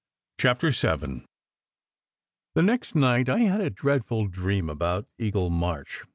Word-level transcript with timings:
CHAPTER 0.39 0.71
VII 0.71 1.25
THE 2.55 2.63
next 2.63 2.95
night 2.95 3.29
I 3.29 3.41
had 3.41 3.61
a 3.61 3.69
dreadful 3.69 4.25
dream 4.25 4.67
about 4.67 5.05
Eagle 5.19 5.51
March. 5.51 6.03